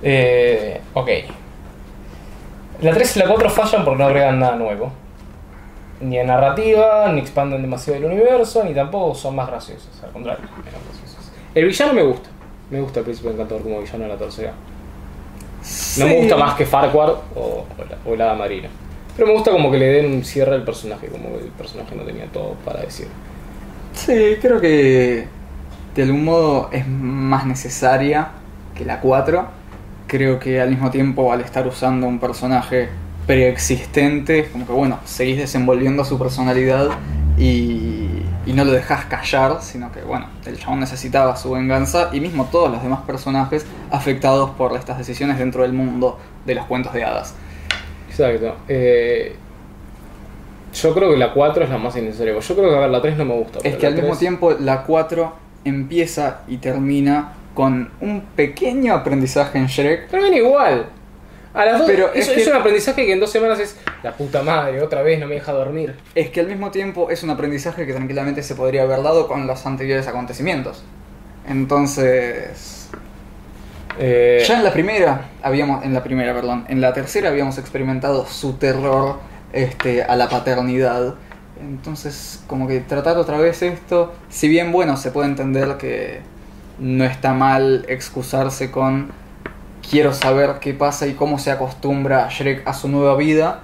[0.02, 1.08] eh, ok.
[2.80, 4.92] La 3 y la 4 fallan porque no agregan nada nuevo.
[6.00, 9.90] Ni en narrativa, ni expanden demasiado el universo, ni tampoco son más graciosas.
[10.02, 11.30] Al contrario, menos graciosas.
[11.54, 12.28] El villano me gusta.
[12.72, 14.54] Me gusta el príncipe encantador como villano en la tercera.
[15.98, 17.66] No me gusta más que Farquhar o,
[18.06, 18.68] o la, o marina.
[19.14, 21.94] Pero me gusta como que le den un cierre al personaje, como que el personaje
[21.94, 23.08] no tenía todo para decir.
[23.92, 25.26] Sí, creo que
[25.94, 28.30] de algún modo es más necesaria
[28.74, 29.46] que la 4.
[30.06, 32.88] Creo que al mismo tiempo al estar usando un personaje
[33.26, 36.88] preexistente, como que bueno, seguís desenvolviendo su personalidad
[37.37, 38.01] y,
[38.44, 42.48] y no lo dejas callar, sino que bueno, el chabón necesitaba su venganza y mismo
[42.50, 47.05] todos los demás personajes afectados por estas decisiones dentro del mundo de los cuentos de
[47.05, 47.35] hadas.
[48.09, 48.57] Exacto.
[48.68, 49.37] Eh,
[50.74, 52.38] yo creo que la 4 es la más innecesaria.
[52.38, 53.61] Yo creo que a ver, la 3 no me gusta.
[53.62, 55.33] Es que al mismo 3 tiempo la 4
[55.64, 60.09] empieza y termina con un pequeño aprendizaje en Shrek.
[60.11, 60.87] Pero ven igual.
[61.54, 63.76] A las dos, Pero es, es que- es un aprendizaje que en dos semanas es
[64.02, 65.94] la puta madre, otra vez no me deja dormir.
[66.14, 69.46] Es que al mismo tiempo es un aprendizaje que tranquilamente se podría haber dado con
[69.46, 70.82] los anteriores acontecimientos.
[71.48, 72.88] Entonces,
[73.98, 78.24] Eh, ya en la primera habíamos, en la primera, perdón, en la tercera habíamos experimentado
[78.26, 79.18] su terror
[79.52, 81.14] este, a la paternidad.
[81.60, 86.20] Entonces, como que tratar otra vez esto, si bien bueno, se puede entender que
[86.78, 89.12] no está mal excusarse con
[89.92, 93.61] quiero saber qué pasa y cómo se acostumbra Shrek a su nueva vida,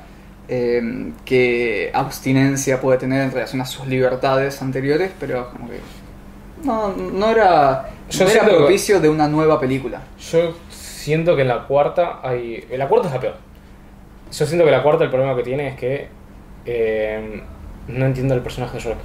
[0.46, 5.80] eh, qué abstinencia puede tener en relación a sus libertades anteriores, pero como que
[6.64, 10.02] no, no era, Yo no era siento que- propicio de una nueva película.
[10.30, 12.66] Yo siento que en la cuarta hay.
[12.70, 13.34] En la cuarta es la peor.
[14.30, 16.08] Yo siento que la cuarta el problema que tiene es que.
[16.66, 17.42] eh,
[17.88, 18.98] no entiendo el personaje de Shrek.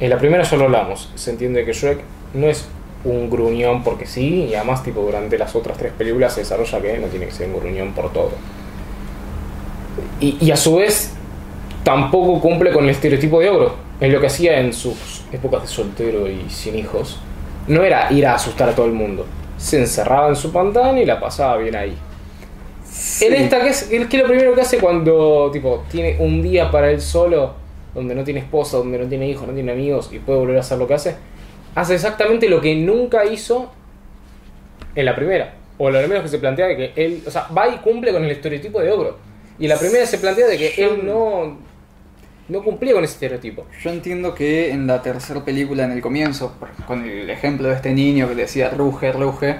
[0.00, 1.10] En la primera ya lo hablamos.
[1.14, 2.00] Se entiende que Shrek
[2.34, 2.68] no es
[3.04, 6.98] un gruñón porque sí, y además, tipo, durante las otras tres películas se desarrolla que
[6.98, 8.32] no tiene que ser un gruñón por todo.
[10.20, 11.12] Y, y a su vez,
[11.84, 13.74] tampoco cumple con el estereotipo de ogro.
[14.00, 17.18] En lo que hacía en sus épocas de soltero y sin hijos,
[17.68, 19.26] no era ir a asustar a todo el mundo.
[19.56, 21.96] Se encerraba en su pantano y la pasaba bien ahí.
[23.20, 26.70] En esta, ¿qué es, qué es lo primero que hace cuando tipo tiene un día
[26.70, 27.54] para él solo,
[27.94, 30.60] donde no tiene esposa, donde no tiene hijos, no tiene amigos y puede volver a
[30.60, 31.16] hacer lo que hace?
[31.74, 33.72] Hace exactamente lo que nunca hizo
[34.94, 35.54] en la primera.
[35.78, 38.24] O lo menos que se plantea de que él, o sea, va y cumple con
[38.24, 39.18] el estereotipo de ogro.
[39.58, 41.58] Y en la primera se plantea de que él no,
[42.48, 43.66] no cumplía con ese estereotipo.
[43.82, 46.56] Yo entiendo que en la tercera película, en el comienzo,
[46.86, 49.56] con el ejemplo de este niño que decía ruge, ruge,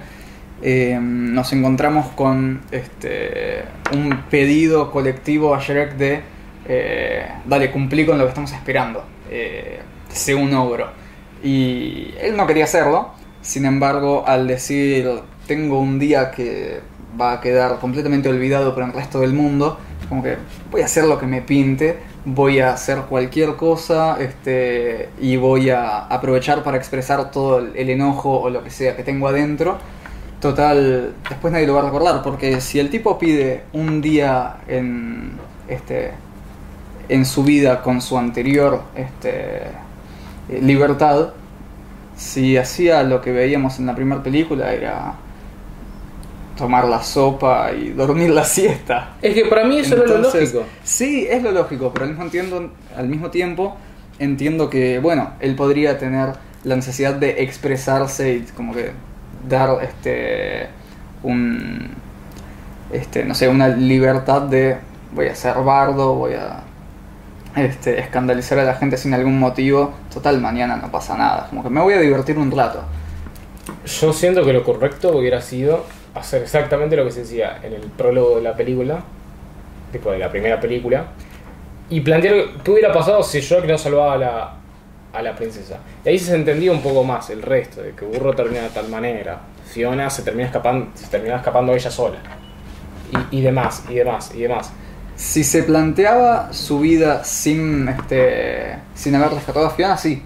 [0.63, 6.21] eh, nos encontramos con este, un pedido colectivo a Shrek de
[6.65, 11.02] eh, dale, cumplí con lo que estamos esperando, eh, sé un ogro.
[11.43, 15.09] Y él no quería hacerlo, sin embargo, al decir
[15.47, 16.81] tengo un día que
[17.21, 19.79] va a quedar completamente olvidado por el resto del mundo,
[20.09, 20.37] como que
[20.71, 25.71] voy a hacer lo que me pinte, voy a hacer cualquier cosa este, y voy
[25.71, 29.79] a aprovechar para expresar todo el, enojo o lo que sea que tengo adentro.
[30.41, 35.33] Total, después nadie lo va a recordar, porque si el tipo pide un día en,
[35.69, 36.13] este,
[37.09, 39.63] en su vida con su anterior este,
[40.49, 41.31] eh, libertad,
[42.17, 45.15] si hacía lo que veíamos en la primera película era
[46.57, 49.17] tomar la sopa y dormir la siesta.
[49.23, 50.65] Es que para mí eso era lo lógico.
[50.85, 53.77] Sí, es lo lógico, pero al mismo, entiendo, al mismo tiempo
[54.19, 58.93] entiendo que, bueno, él podría tener la necesidad de expresarse y como que
[59.49, 60.69] dar este
[61.23, 61.91] un
[62.93, 64.77] este no sé una libertad de
[65.13, 66.63] voy a ser bardo voy a
[67.57, 71.71] este escandalizar a la gente sin algún motivo total mañana no pasa nada como que
[71.71, 72.83] me voy a divertir un rato
[73.85, 75.85] Yo siento que lo correcto hubiera sido
[76.15, 79.01] hacer exactamente lo que se decía en el prólogo de la película,
[79.91, 81.07] tipo de la primera película,
[81.89, 84.55] y plantear qué hubiera pasado si Shrek no salvaba a la,
[85.13, 85.79] a la princesa.
[86.05, 88.89] Y ahí se entendía un poco más el resto, de que Burro termina de tal
[88.89, 92.19] manera, Fiona se termina escapando, se termina escapando ella sola,
[93.31, 94.73] y demás, y demás, y demás.
[95.23, 100.21] Si se planteaba su vida sin este sin haber rescatado a Fiona sí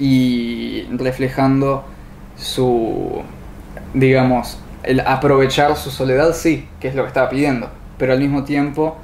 [0.00, 1.84] y reflejando
[2.36, 3.22] su
[3.94, 8.42] digamos el aprovechar su soledad sí que es lo que estaba pidiendo pero al mismo
[8.42, 8.96] tiempo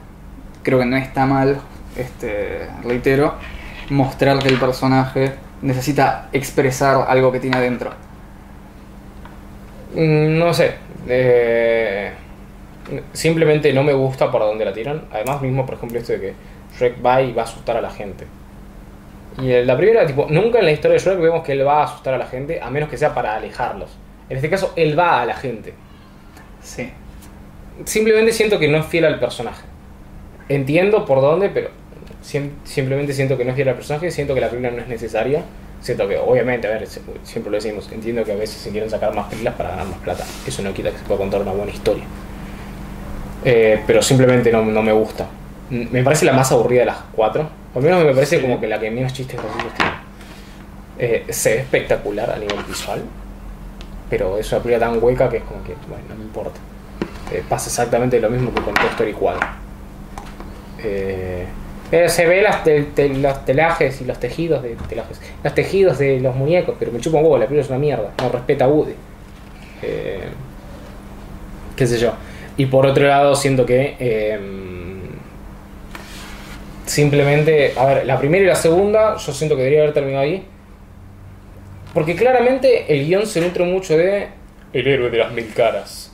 [0.64, 1.60] creo que no está mal
[1.96, 3.34] este reitero
[3.90, 7.92] mostrar que el personaje necesita expresar algo que tiene adentro
[9.94, 10.74] Mm, No sé.
[11.06, 12.12] eh,
[13.12, 15.02] simplemente no me gusta por dónde la tiran.
[15.12, 16.34] Además, mismo, por ejemplo, esto de que
[16.78, 18.26] Shrek va y va a asustar a la gente.
[19.40, 21.84] Y la primera, tipo, nunca en la historia de Shrek vemos que él va a
[21.84, 23.90] asustar a la gente, a menos que sea para alejarlos.
[24.28, 25.74] En este caso, él va a la gente.
[26.62, 26.90] sí
[27.84, 29.62] Simplemente siento que no es fiel al personaje.
[30.48, 31.70] Entiendo por dónde, pero
[32.20, 34.10] sim- simplemente siento que no es fiel al personaje.
[34.10, 35.42] Siento que la película no es necesaria.
[35.80, 39.14] Siento que, obviamente, a ver, siempre lo decimos, entiendo que a veces se quieren sacar
[39.14, 40.24] más películas para ganar más plata.
[40.46, 42.04] Eso no quita que se pueda contar una buena historia.
[43.44, 45.26] Eh, pero simplemente no, no me gusta.
[45.70, 47.48] Me parece la más aburrida de las cuatro.
[47.74, 48.42] Al menos me parece Sí.
[48.42, 49.92] como que la que menos chistes graciosos tiene.
[50.98, 53.02] Eh, se ve espectacular a nivel visual.
[54.10, 56.60] Pero es una película tan hueca que es como que, bueno, no me importa.
[57.32, 59.48] Eh, pasa exactamente lo mismo que con Toy Story 4.
[60.84, 61.46] Eh,
[61.90, 65.98] pero se ve las te- te- los telajes y los tejidos de telajes, los tejidos
[65.98, 68.64] de los muñecos, pero me chupa un huevo, la película es una mierda, no respeta
[68.64, 68.94] a Woody.
[69.82, 70.20] Eh,
[71.76, 72.12] qué sé yo.
[72.56, 74.38] Y por otro lado, siento que eh,
[76.86, 80.46] simplemente, a ver, la primera y la segunda, yo siento que debería haber terminado ahí.
[81.94, 84.28] Porque claramente el guion se nutre mucho de
[84.72, 86.12] El héroe de las mil caras,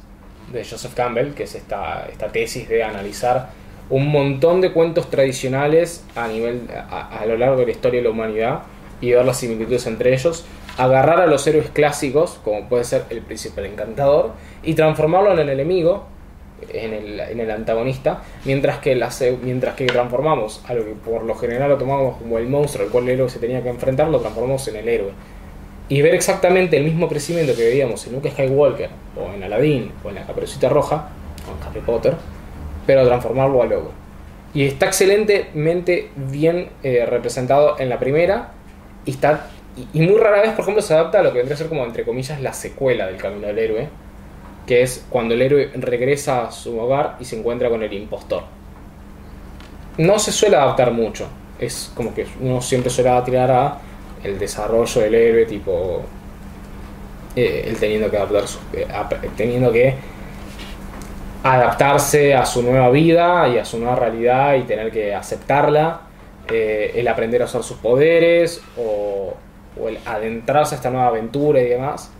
[0.53, 3.51] de Joseph Campbell, que es esta, esta tesis de analizar
[3.91, 8.05] un montón de cuentos tradicionales a, nivel, a, a lo largo de la historia de
[8.05, 8.61] la humanidad
[9.01, 10.45] y ver las similitudes entre ellos,
[10.77, 15.39] agarrar a los héroes clásicos, como puede ser el príncipe el encantador, y transformarlo en
[15.39, 16.07] el enemigo,
[16.71, 19.11] en el, en el antagonista, mientras que, la
[19.43, 22.93] mientras que transformamos a lo que por lo general lo tomamos como el monstruo al
[22.93, 25.11] cual el héroe se tenía que enfrentar, lo transformamos en el héroe.
[25.89, 30.09] Y ver exactamente el mismo crecimiento que veíamos en Luke Skywalker, o en Aladdin, o
[30.11, 31.09] en la Caperucita Roja,
[31.49, 32.15] o en Harry Potter,
[32.87, 33.93] pero transformarlo a logo.
[34.53, 38.53] Y está excelentemente bien eh, representado en la primera,
[39.07, 39.49] y está
[39.93, 41.85] y muy rara vez, por ejemplo, se adapta a lo que vendría a ser como,
[41.85, 43.89] entre comillas, la secuela del Camino del Héroe,
[44.69, 48.45] que es cuando el héroe regresa a su hogar y se encuentra con el impostor.
[49.97, 51.27] No se suele adaptar mucho,
[51.59, 53.79] es como que uno siempre suele tirar a
[54.23, 56.03] el desarrollo del héroe, tipo,
[57.35, 58.87] eh, él teniendo que adaptar su- eh,
[59.37, 59.95] teniendo que
[61.43, 66.01] adaptarse a su nueva vida y a su nueva realidad y tener que aceptarla,
[66.51, 69.35] eh, el aprender a usar sus poderes o,
[69.81, 72.11] o el adentrarse a esta nueva aventura y demás.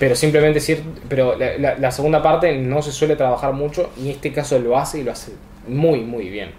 [0.00, 4.14] Pero simplemente decir, pero la, la- segunda parte no se suele trabajar mucho y en
[4.16, 5.32] este caso lo hace y lo hace
[5.68, 6.50] muy muy bien.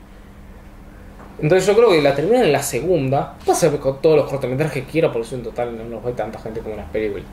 [1.41, 3.35] Entonces yo creo que la terminan en la segunda.
[3.45, 6.37] Pasa con todos los cortometrajes que quiera, por eso en total no los ve tanta
[6.39, 7.25] gente como en las películas.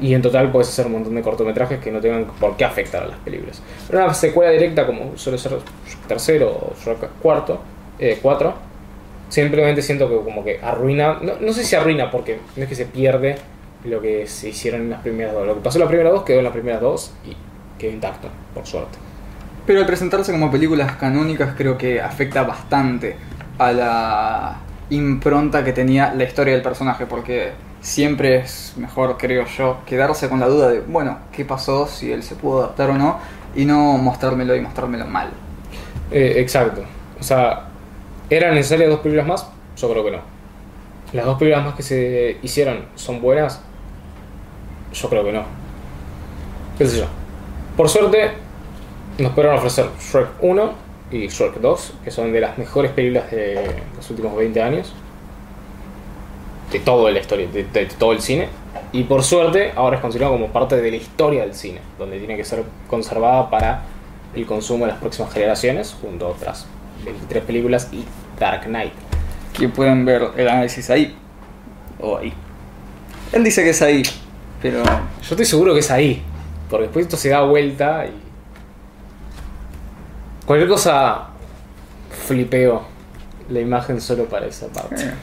[0.00, 3.04] Y en total puedes hacer un montón de cortometrajes que no tengan por qué afectar
[3.04, 3.62] a las películas.
[3.88, 5.52] Pero una secuela directa como suele ser
[6.08, 6.72] tercero o
[7.22, 7.60] cuarto,
[8.00, 8.54] eh, cuatro,
[9.28, 12.74] simplemente siento que como que arruina, no, no sé si arruina porque no es que
[12.74, 13.36] se pierde
[13.84, 15.46] lo que se hicieron en las primeras dos.
[15.46, 17.36] Lo que pasó en las primeras dos quedó en las primeras dos y
[17.78, 18.98] quedó intacto, por suerte.
[19.66, 23.16] Pero al presentarse como películas canónicas creo que afecta bastante
[23.58, 24.56] a la
[24.90, 30.40] impronta que tenía la historia del personaje, porque siempre es mejor, creo yo, quedarse con
[30.40, 31.86] la duda de, bueno, ¿qué pasó?
[31.86, 33.18] Si él se pudo adaptar o no,
[33.54, 35.30] y no mostrármelo y mostrármelo mal.
[36.10, 36.82] Eh, exacto.
[37.20, 37.68] O sea,
[38.30, 39.48] ¿eran necesarias dos películas más?
[39.76, 40.20] Yo creo que no.
[41.12, 43.60] ¿Las dos películas más que se hicieron son buenas?
[44.92, 45.42] Yo creo que no.
[46.78, 47.06] ¿Qué sé yo?
[47.76, 48.32] Por suerte,
[49.18, 50.72] nos pudieron ofrecer Shrek 1
[51.10, 54.92] y Shrek 2, que son de las mejores películas de los últimos 20 años.
[56.72, 58.48] De toda la historia, de, de todo el cine.
[58.92, 62.36] Y por suerte, ahora es considerado como parte de la historia del cine, donde tiene
[62.36, 63.82] que ser conservada para
[64.34, 66.66] el consumo de las próximas generaciones, junto a otras
[67.04, 68.04] 23 películas y
[68.38, 68.92] Dark Knight.
[69.58, 71.16] Que pueden ver el análisis ahí,
[72.00, 72.32] o ahí.
[73.32, 74.02] Él dice que es ahí,
[74.62, 74.90] pero Yo
[75.30, 76.22] estoy seguro que es ahí,
[76.70, 78.12] porque después esto se da vuelta y.
[80.46, 81.26] Cualquier cosa
[82.26, 82.82] flipeo
[83.50, 85.02] la imagen solo para esa parte.
[85.04, 85.14] eh,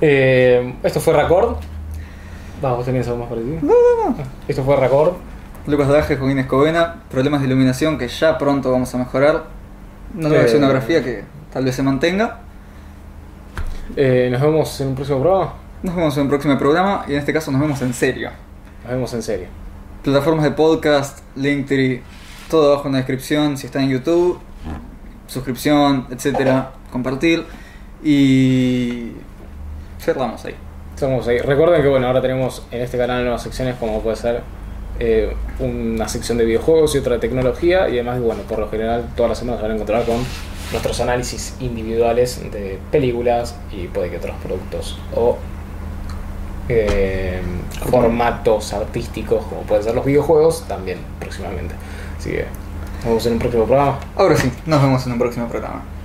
[0.00, 1.56] Eh, esto fue Record.
[2.60, 3.62] Vamos, ¿vos tenías algo más para decir?
[3.62, 4.16] no, no, no.
[4.48, 5.14] Esto fue Record.
[5.66, 9.44] Lucas Daje, Joaquín Escobena, problemas de iluminación que ya pronto vamos a mejorar.
[10.14, 10.46] Nueva Eh.
[10.46, 12.38] escenografía que tal vez se mantenga.
[13.96, 15.52] Eh, nos vemos en un próximo programa.
[15.82, 18.30] Nos vemos en un próximo programa y en este caso nos vemos en serio.
[18.82, 19.46] Nos vemos en serio.
[20.02, 22.02] Plataformas de podcast, Linktree,
[22.50, 23.58] todo abajo en la descripción.
[23.58, 24.38] Si está en YouTube,
[25.26, 27.44] suscripción, etcétera, compartir
[28.02, 29.12] y
[30.00, 30.54] cerramos ahí.
[30.94, 31.40] Estamos ahí.
[31.40, 34.42] Recuerden que bueno, ahora tenemos en este canal nuevas secciones como puede ser
[34.98, 39.10] eh, una sección de videojuegos y otra de tecnología y además bueno, por lo general
[39.14, 40.16] todas las semanas van a encontrar con
[40.72, 45.36] nuestros análisis individuales de películas y puede que otros productos o
[46.68, 47.40] eh,
[47.90, 51.74] formatos artísticos como pueden ser los videojuegos también próximamente.
[52.18, 52.44] Así que
[52.98, 53.98] nos vemos en un próximo programa.
[54.16, 55.95] Ahora sí, nos vemos en un próximo programa.